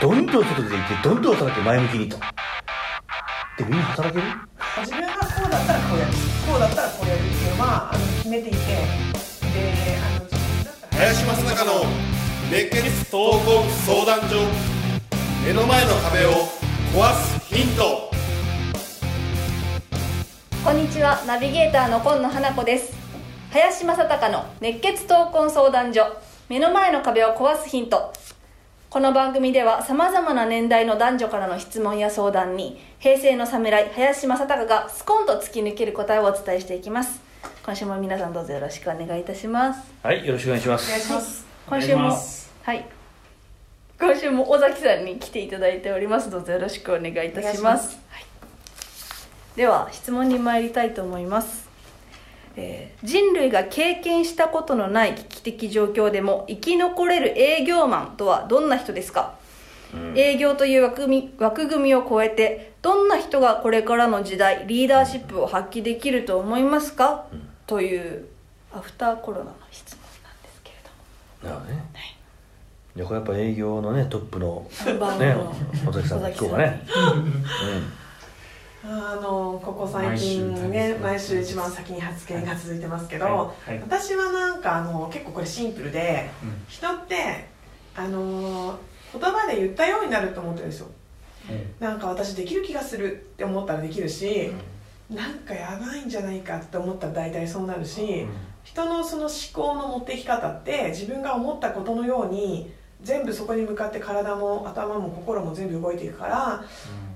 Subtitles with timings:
[0.00, 2.16] どんどん外出て行ってどんどん働け前向きにと。
[3.58, 4.26] でみんな働ける？
[4.78, 6.12] 自分がこうだったらこうやる。
[6.48, 8.58] こうだったらこうやるっていうのはあの決めていて。
[8.58, 8.62] で
[9.96, 11.72] あの自分だったら林正孝の
[12.50, 12.76] 熱血
[13.10, 14.36] 闘魂相談所。
[15.44, 16.30] 目の前の壁を
[16.94, 18.10] 壊すヒント。
[20.64, 21.24] こんにちは。
[21.26, 22.92] ナビゲーターの今野花子です。
[23.50, 26.06] 林正孝の熱血闘魂相談所
[26.48, 28.10] 目の前の壁を壊すヒント。
[28.88, 37.20] この番組ではさまざまな年代の男女からの質問や相談に平成の侍林正孝がスコンと突き抜ける答えをお伝えしていきます。
[37.66, 39.92] 今週も皆さんどうぞよろしくお願いいたします。
[40.02, 41.46] はいよろしくお願いしまお願いしすます。
[41.68, 42.10] 今週も
[42.62, 42.86] はい。
[44.00, 46.30] 今週も尾崎さんに来ていただいております。
[46.30, 47.42] どうぞよろしくお願いいたします。
[47.42, 48.00] お願いします。
[48.08, 48.24] はい、
[49.54, 51.67] では質問に参りたいと思います、
[52.58, 59.36] えー人類が経験したことのない危機的状況でも生き残れる営業マンとはどんな人ですか、
[60.16, 67.26] 営業という枠組み枠組みを超えてどんな人がこれからの時代リーダーシップを発揮できると思いますか、
[67.68, 68.26] という
[68.72, 70.76] アフターコロナの質問なんですけれ
[71.42, 71.54] ども。
[71.54, 72.16] なるほどね。
[72.96, 72.98] い。
[72.98, 74.68] やこれやっぱ営業のねトップの
[75.20, 75.36] ね
[75.86, 76.82] 尾崎さんが聞こうかね
[78.84, 83.70] あのここ最近ね毎週一番先に発言が続いてますけど、はい。
[83.70, 83.80] はい。
[83.80, 86.64] 私はなんかあの結構これシンプルで、うん。
[86.68, 87.46] 人って
[87.96, 88.78] あの
[89.12, 90.88] 言葉で言ったようになると思ってるんですよ。
[91.80, 94.52] なんか私できる気がするって思ったらできるし、
[95.10, 98.26] なんかやばいんじゃないかって思ったら大体そうなるし、
[98.64, 102.70] 人のその思考の持っていき方って自分が思ったことのように
[103.02, 106.64] 全部そこに向かって体も頭も心も全部動いていくから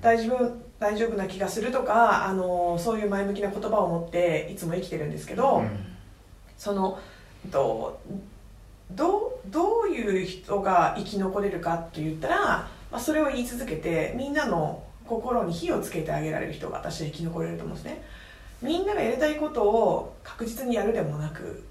[0.00, 5.62] 大丈夫大丈夫な気がするとかあのそういう前向きな言葉を持っていつも生きてるんですけど、
[6.58, 6.98] その
[7.44, 8.00] えっと
[8.90, 18.02] どうどういう人が生き残れるかと言ったら、まあ、それを言い続けてみんなの心に火をつけてあげられる人が私は生き残れると思うんですね。
[18.60, 21.64] みんながやりたいことを確実にやるでもなく、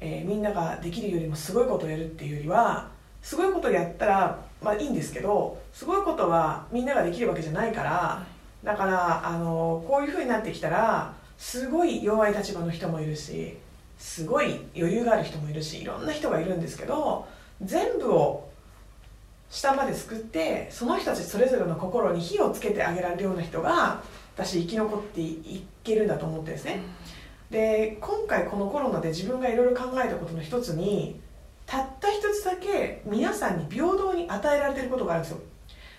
[0.00, 2.91] えーみんなができるよりもすごいことをやるっていうよりは
[3.22, 8.26] すごいことをやったらまあいいんですけどすごいことはみんなができるわけじゃないから
[8.62, 13.56] だからあのこういうふうになってきたらすごい弱い立場の人もいるし
[13.98, 17.26] すごい余裕がある人もいるしいろんな人がいるんですけど
[17.62, 18.48] 全部を
[19.50, 24.02] 下まで救ってその人たちそれぞれの心に火をつけてあげられるような人が
[24.34, 26.80] 私生き残っていけるんだと思ってですね、
[27.50, 31.20] で今回このコロナで自分がいろいろ考えたことの一つに
[31.66, 31.86] たっ
[32.62, 35.38] け皆さんに平等に与えられてることがあるんですよ。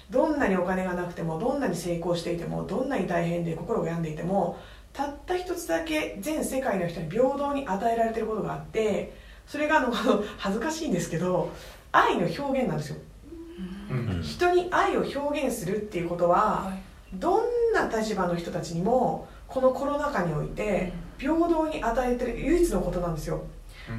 [0.10, 4.60] どんなにお金がなくてもどんなに成功していてもどんなに大変で心が病んでいても
[4.92, 9.14] たった一つだけ全世界の人に平等に与えられてることがあって
[9.48, 11.50] それがあのあの 恥ずかしいんですけど
[11.92, 12.98] 愛の表現なんですよ。
[14.22, 16.72] 人に愛を表現するっていうことは、
[17.14, 23.44] どんな立場の人たちにもこのコロナ禍において平等に与えてる唯一のことなんですよ。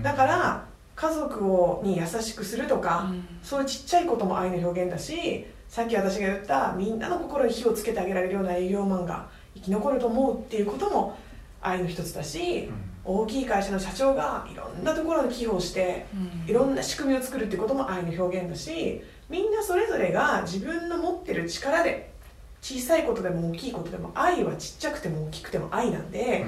[0.02, 0.64] だから
[0.96, 3.12] 家族をに優しくするとか、
[3.42, 11.18] そういうちっちゃいことも愛の表現だしさっき私が言ったみんなの心に火をつけてあげられるような営業マンが生き残ると思うっていうことも
[11.60, 12.70] 愛の一つだし、
[13.04, 16.06] 大きい会社の社長がいろんなところに寄付をして、
[16.46, 22.12] いろんな仕組みを作るってことも愛の表現だしみんなそれぞれが自分の持ってる力で
[22.60, 26.46] 小さいことでも大きいことでも愛はちっちゃくても大きくても愛なんで、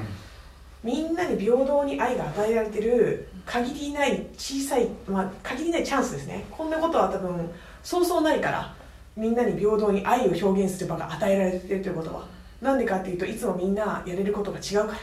[0.87, 6.45] みんなに平等に愛が与えられてる限りない小さい、まあ、限りないチャンスですね。
[6.49, 7.51] こんなことは多分
[7.83, 8.73] そうそうないから
[9.17, 12.25] みんなに平等に愛を表現する場が与えられてるということは。
[12.63, 14.95] なんでかっていうといつもみんなやれることが違うか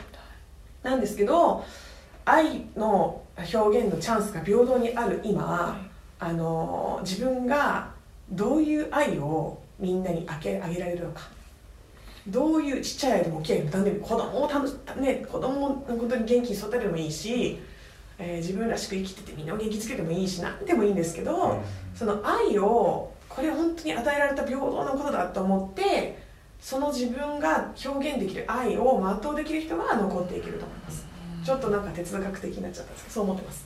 [0.83, 0.89] ら。
[0.89, 1.65] なんですけど
[2.23, 5.19] 愛の表現のチャンスが平等にある。
[5.25, 5.77] 今、
[6.17, 7.91] あの自分が
[8.31, 11.32] どういう愛をみんなにあげあげられるのか。
[12.27, 17.59] どういうちっちゃい愛でも大きい愛でも何でも子供を楽しね子供を本当に元気に育てるでもいいし、
[18.17, 21.61] えー自分らしく生きててみんなを元気づけてもいいし何でもいいんですけど、
[21.93, 26.17] その愛をこれ本当に与えられた平等なことだと思って
[26.61, 31.05] その自分が表現できる愛を全うできる人が残っていけると思います、
[31.43, 33.65] ちょっとなんか哲学的になっちゃったんですけどそう思ってます。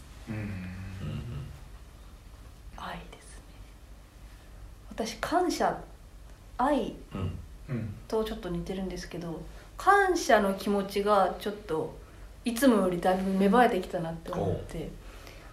[2.77, 3.43] 愛ですね。
[4.89, 5.77] 私感謝。
[6.57, 6.95] 愛。
[7.13, 7.37] うん
[8.07, 9.41] とちょっと似てるんですけど
[9.77, 11.95] 感謝の気持ちがちょっと
[12.45, 14.89] いつもよりだいぶ芽生えてきたなって思って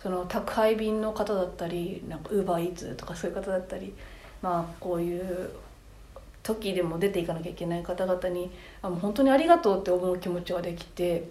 [0.00, 3.94] その宅配便の方だったりなんかウーバーイーツとかそういう方だったり
[4.42, 5.50] まあこういう
[6.42, 8.50] 時でも出ていかなきゃいけない方々に
[8.82, 11.28] あもう本当にありがとうって思う気持ちができて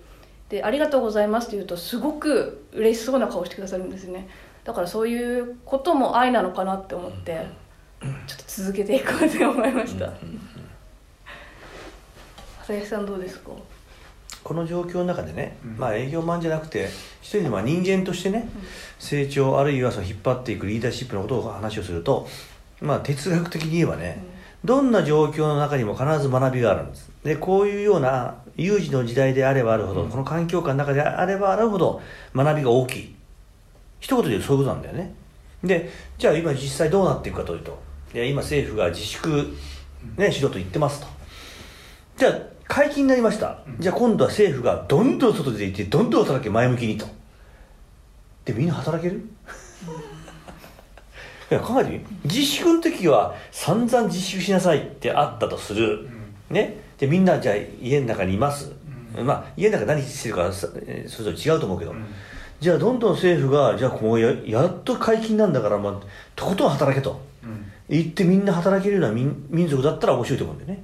[0.49, 4.27] でありがとうございますって言うとすごく嬉しそうな顔してくださるんですね。
[4.63, 7.45] だからそういうことも愛なのかなって思って
[8.27, 10.05] ちょっと続けていこうって思いました。
[10.05, 10.13] 浅
[12.71, 13.51] 井さんどうですか？
[14.43, 16.89] この状況の中でね、まあ営業マンじゃなくて
[17.21, 18.49] 一人のまあ人間としてね、
[18.99, 22.27] 成長あるいはその引っ張っていくリーダーシップのことを話をすると
[22.81, 24.23] まあ哲学的に言えばね、
[24.63, 27.11] どんな状況の中にも必ず学びがあるんです。
[27.23, 32.01] でこういうような有事の時代であればあるほど、この環境下の中であればあるほど
[32.35, 33.15] 学びが大きい。
[33.99, 35.13] 一言で言うとそういうことなんだよね。
[35.63, 37.81] でじゃあ今実際どうなっていくかというと
[38.13, 39.55] いや今政府が自粛、
[40.17, 41.07] ね、しろと言ってますと。
[42.17, 47.05] じゃあ解禁になりました、じゃあ今度は政府がどんどん外で行ってどんどん働け前向きにと。
[48.45, 49.17] でみんな働ける？
[51.51, 52.03] いや考えてみ。
[52.23, 56.09] 自粛の時は散々自粛しなさいってあったとする、
[56.49, 56.77] ね？
[56.97, 58.71] でみんなじゃあ家の中にいます、
[59.23, 61.93] まあ家の中何してるかそれぞれ違うと思うけど、
[62.59, 65.93] じゃあどんどん政府がじゃあこうややっと解禁なんだから、まあ、
[66.35, 67.21] とことん働けと、
[67.87, 70.83] 言ってみんな働けるような民民族だったら面白いと思うんだよね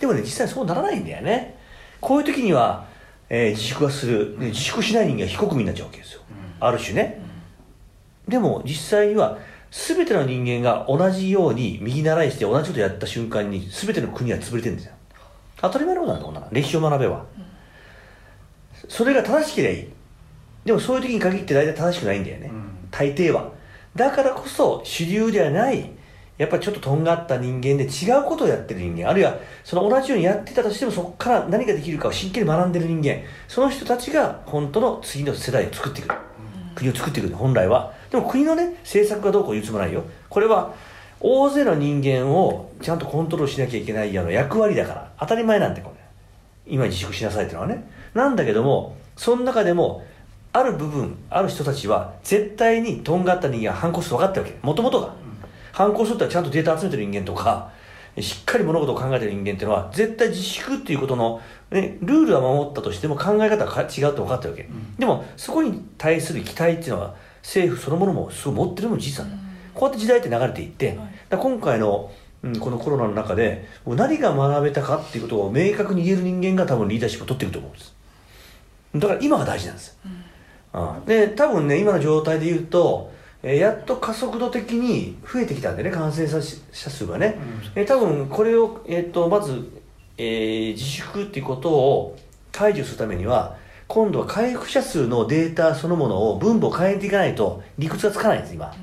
[0.00, 1.56] でもね実際そうならないんだよね。
[2.00, 2.86] こういう時には、
[3.28, 4.38] えー自粛はする。
[4.38, 6.20] で自粛しない人間は非国民になっちゃうわけですよ、
[6.60, 7.20] ある種ね、
[8.28, 9.38] でも実際には
[9.70, 14.92] 全ての人間が同じように右習いして同じことやった瞬間に全ての国は潰れてるんですよ。
[15.56, 16.48] 当たり前のことなんだこんなの。
[16.52, 17.24] 歴史を学べば、
[18.88, 19.88] それが正しければいい。
[20.66, 22.50] でもそういう時に限って大体正しくないんだよね、
[22.90, 23.50] 大抵は。
[23.96, 25.90] だからこそ主流ではない
[26.36, 36.14] やっぱりちょっととんがった人間で違うことをやってる人間あるいはその同じようにやってたとしてもそこから何ができるかを真剣に学んでる人間その人たちが本当の次の世代を作っていくる、
[36.74, 37.94] 国を作っていくる本来は。
[38.10, 40.02] でも国のね政策がどうこう言うつもないよ。
[40.28, 40.74] これは
[41.20, 45.12] 大勢の人間をちゃんとコントロールしなきゃいけないような役割だから。
[45.20, 46.02] 当たり前なんでこれ。
[46.66, 47.88] 今自粛しなさいっていうのはね。
[48.12, 50.04] なんだけどもその中でも
[50.52, 54.66] ある部分ある人たちは絶対にとんがった人間が反抗すると分かってるわけ。
[54.66, 55.14] もともとが
[55.74, 57.72] 反抗するってちゃんとデータ集めてる人間とか
[58.20, 61.40] しっかり物事を考えてる人間っていうのは絶対自粛っていうことの、
[61.72, 64.68] ね、ルールは守ったとしても考え方がか違うって分かってるわけ、
[64.98, 69.36] でもそこに対する期待っていうのは政府そのものもすごい持ってるのも事実なん。
[69.36, 69.42] だ、
[69.74, 70.96] こうやって時代って流れていって、
[71.28, 72.12] だ今回の、
[72.44, 77.94] うん、このコロナの中で何が学べたかっていうことを明確に言える人間が多分リーダーシップを取っていくと思うんです。
[78.94, 79.98] だから今が大事なんです、
[80.72, 81.04] うん。
[81.04, 83.12] で多分ね今の状態で言うと、
[83.46, 87.38] えーやっと加速度的に増えてきたんでね感染者者数がね、
[87.76, 89.70] えー多分これを、えー、とまず、
[90.16, 92.16] えー自粛っていうことを
[92.50, 93.56] 解除するためには
[93.86, 98.78] 今度は回復者数のデータそのものを分母を変えていかないと理屈がつかないんです今、だか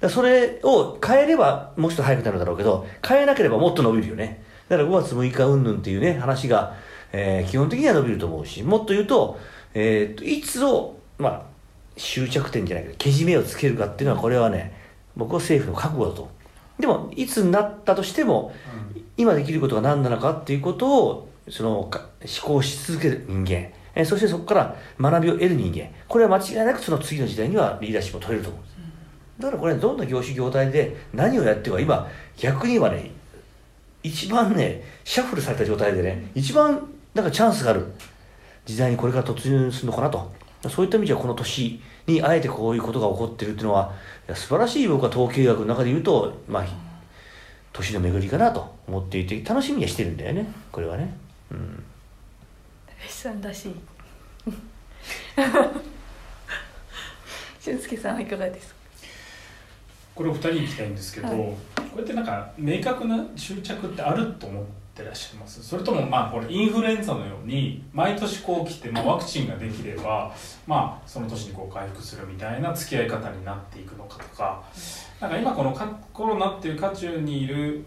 [0.00, 4.42] らそれを変えればもうちょっと早くなるだろうけど変えなければもっと伸びるよね。
[4.68, 6.74] だから5月6日云々っていうね話が、
[7.12, 9.38] えー基本的には伸びると思うしもっと言うと,、
[9.74, 11.51] えーといつをまあ
[11.96, 14.72] 終着点じゃないけどけじめをつけるかっていうのはこれはね
[15.16, 16.30] 僕は政府の覚悟だと。
[16.78, 18.52] でもいつになったとしても、
[19.16, 23.68] 今できることが何なのかっていうことをそのか思考し続ける人間。
[23.94, 25.90] えーそしてそこから学びを得る人間。
[26.08, 28.62] これは間違いなくその次の時代にはリーダーシップを取れると思う。
[28.62, 28.72] んです
[29.38, 33.10] だからこれどんな業種業態で何をやってるか今逆に言えばね
[34.02, 37.86] 一番ねシャッフルされた状態でね一番なんかチャンスがある
[38.64, 40.32] 時代にこれから突入するのかなと
[40.68, 43.92] そういった意味ではこの年にあえてこういうことが起こってるっていうのは
[44.28, 46.66] 素晴らしい僕は統計学の中で言うとまあ
[47.72, 51.14] 年の巡りかなと思っていて楽しみにはしてるんだよねこれはね。
[51.50, 51.84] うん。
[52.98, 53.74] 林さんらしい。
[57.60, 58.74] 俊介さんはいかがですか？
[60.14, 61.38] これお二人に聞きたいんですけど、はい。
[61.38, 61.56] こ
[61.96, 65.62] れってなんか明確な執着ってあると思ってらっしゃいます。
[65.62, 70.34] それともまあこれインフルエンザのように毎年こう来て、まあ、ワクチンができれば
[70.66, 74.62] まあその年にこう回復するみたいな付き合い方になっていくのかとか
[75.20, 77.84] なんか今このかコロナっていう渦中にいる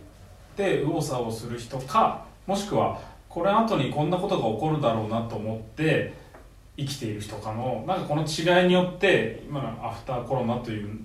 [0.57, 6.13] で右往左往する人かもしくはこれ後にこんなことが起こるだろうなと思って
[6.77, 10.99] 生きている人かのなんかこの違いによって今のアフターコロナという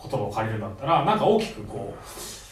[0.00, 2.47] 言葉を借りるんだったらなんか大きくこう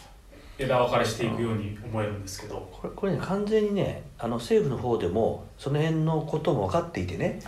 [0.58, 7.40] 枝分かれしていくように思えるんですけど、これこれね完全にねあの政府の方でもその辺のことも分かっていてね、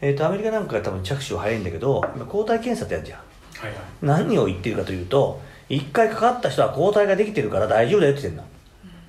[0.00, 3.18] えー、とアメリカなんかが多分着手は早いんだけど今抗体検査ってやるじゃん。
[3.18, 3.78] はいはい。
[4.02, 8.48] 何を言ってるかというと1回かかった人は抗体ができてるから大丈夫だよって言ってんの、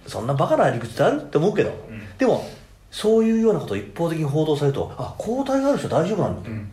[0.08, 2.18] そんなバカな理屈ってあるって思うけど、ん。
[2.18, 2.48] でも
[2.92, 6.72] そういうようなことを一方的に報道されるとあ抗体がある人は大丈夫なんだと、うん。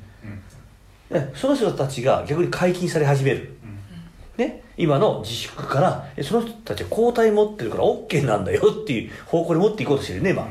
[1.13, 1.21] うん。
[1.21, 3.57] ねその人たちが逆に解禁され始める、
[4.37, 10.49] ね、今の自粛からえその人たちは抗体持ってるから OK なんだよっていう方向に持っていこうとしてるね今、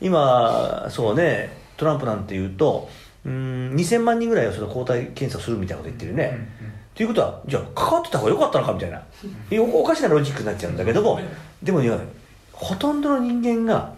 [0.00, 2.88] 今そうねトランプなんて言うと
[3.24, 6.48] うーん2000万人ぐらいはその抗体検査をするみたいなこと言ってるね、
[6.94, 9.02] ということはじゃあ関わってた方が良かったのかみたいな、
[9.50, 11.20] えおおかしなロジックになっちゃうんだけども
[11.62, 11.90] でもね
[12.52, 13.94] ほとんどの人間が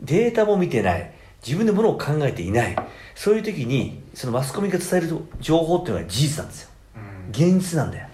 [0.00, 1.12] データも見てない。
[1.44, 2.76] 自分でものを考えていない。
[3.14, 6.70] そういう時にそのマスコミが伝える情報っていうのは事実なんですよ。
[6.96, 7.30] うん。
[7.30, 8.08] 現実なんだよ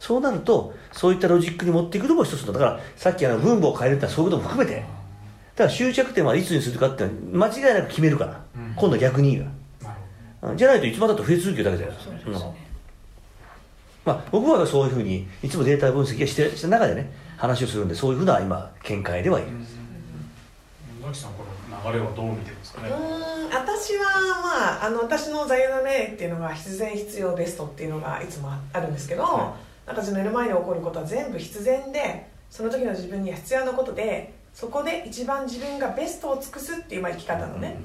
[0.00, 4.84] そうなるとそういったロジックに持っていくのも一つのだからさっきあの分母を変えるってのはそういうことも含めて。
[5.56, 8.74] だから終着点はいつにするかっていうのは間違いなく決めるから、うん。
[8.76, 9.44] 今度は逆に言う。
[9.82, 9.96] なる
[10.40, 10.56] ほうん。
[10.56, 11.92] じゃないといつまでだと増え続けるだけだよ。
[12.26, 12.32] うん
[14.04, 19.66] まあ、僕はそういうふうにいつもデータ分析をしてした中でね話をするんでそういうふうな今見解ではいる、ん。
[21.02, 22.88] この流れはどう見てるんですかね？
[22.88, 23.00] うーん。
[23.52, 24.04] 私は
[24.42, 29.56] まああの私の座右の銘っていうのが必然必要ベストっていうのがいつもあるんですけど、は
[29.88, 37.76] なんかその寝る前に起こることは全部必然でその時の自分には必要なことでそこで一番自分がベストを尽くすっていうまあ生き方のね、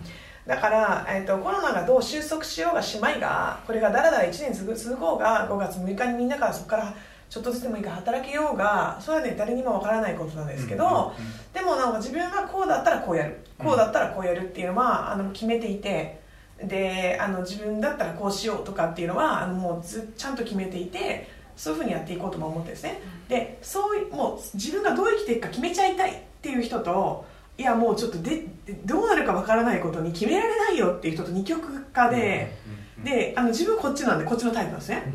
[0.45, 6.93] だから、えっとコロナがどう収束しようがしまいがこれがだらだら1年続続こうが5月6日にみんなからそこから
[7.29, 11.13] ちょっとずつでもいいから働けようがそれはね誰にもわからないことなんですけど、
[11.53, 13.37] でもなんか自分はこうだったらこうやる。
[13.57, 16.19] こうだったらこうやるっていうのはあの決めていて
[16.61, 23.01] であの自分だったらこうしようとかっていうのはあのもうずちゃんと決めていてそういうふうにやっていこうとも思ってですね。
[23.29, 27.25] でそういうもう自分がどう生きていくか決めちゃいたいっていう人と
[27.57, 32.57] いやもうちょっとででどうなるかわからないことに決められないよっていう人と二極化で、
[33.03, 35.13] であの自分はこっちなんでこっちのタイプなんですね、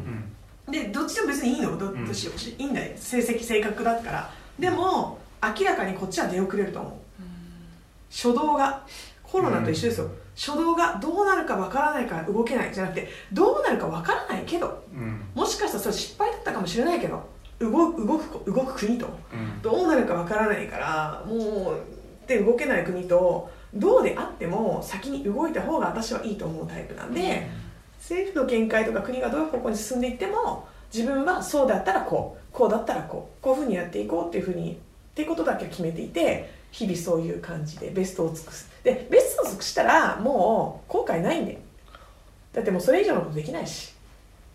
[0.71, 1.77] でどっちでも別にいいの。
[1.77, 4.31] どんどうしよういいんだよ成績性格だから。
[4.59, 6.93] でも明らかにこっちは出遅れると思う。
[8.11, 8.87] 初動が
[9.31, 12.73] コロナと一緒ですよ、初動がどうなるかわからないから動けない。
[12.73, 14.83] じゃなくてどうなるかわからないけど
[15.35, 17.23] もしかしたらそれ失敗だったかもしれないけど
[17.61, 19.07] 動く動く動く国と
[19.63, 27.51] どうなるかわからないからもうで動けない国とどうであっても先に動いた方が私はいいと思うタイプなんで、
[27.99, 34.77] 政府の見解とか国がどういう方向に進んでいっても自分はそうだったらこうこうだったらこうこういうふうにやっていこうっていうふうにっ
[35.15, 38.69] ていうことだけは決めていて日々そういう感じでベストを尽くす。
[38.85, 41.61] でベストを尽くしたらもう後悔ないんで
[42.53, 43.99] だってもうそれ以上のことできないし。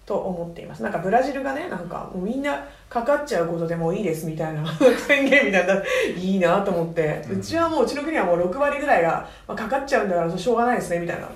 [0.05, 0.84] と思っています。
[0.84, 4.62] なんかブラジルがねなんかもうみんなかかっちゃうことでもういいですみたいな
[5.08, 5.82] 宣言みたいな
[6.17, 11.29] いいなと思って、うちはもううちの国はもう6割ぐらいが、まあ、かかっちゃうんだからしょうがないですねみたいな。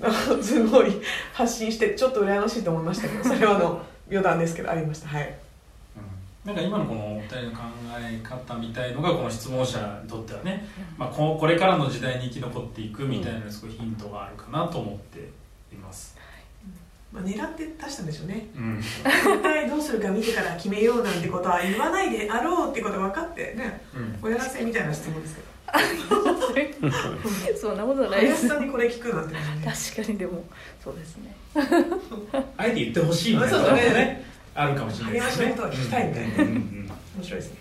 [0.00, 0.12] なん。
[0.12, 1.00] か すごい
[1.32, 5.08] 発信してちょっと羨ましいと思いましたけどそれはあの余談ですけどありました。
[5.08, 5.34] はい
[6.48, 7.58] なんか今のこのお二人の考
[8.00, 15.28] え方みたいのがこの質問者にとってはね、まあ、ここれからの時代に生き残っていくみたいなすごいヒントがあるかなと思って
[15.70, 16.16] います、
[17.12, 18.48] まあ、狙って出したんでしょうね。
[18.56, 23.82] うん、絶対どうするか見てから決めようなんてことは言わないであろうってことが分かってね。
[23.94, 24.18] うん。
[24.22, 25.48] おやらせみたいな質問ですけど。
[27.60, 28.48] そんなことないです。
[28.48, 30.42] 林さんにこれ聞くなんてね確かにでも
[30.82, 31.36] そうですね。
[32.56, 35.54] あえて言ってほしいみたいなそうそうねあるかもしれないですね。
[35.56, 36.36] 聞きたいみたいな。
[36.36, 36.88] 面
[37.22, 37.58] 白いですね。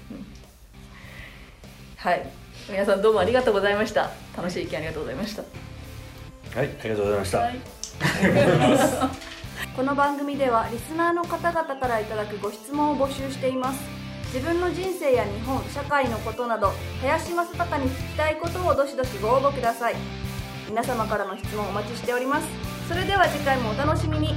[1.97, 2.27] はい。
[2.71, 4.09] 皆さんどうもありがとうございました。
[4.35, 5.43] 楽しい意見ありがとうございました。
[6.57, 7.59] はいありがとうございました、はい。
[9.77, 13.79] この番組ではリスナーの方々からいただくご質問を募集しています。
[14.33, 19.95] 自分の人生や日本社会のことなど林正孝に聞きたいことをどしどしご応募ください。
[20.67, 22.47] 皆様からの質問お待ちしております。
[22.89, 24.35] それでは次回もお楽しみに